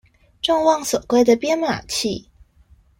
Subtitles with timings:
[0.41, 2.27] 眾望所歸的編碼器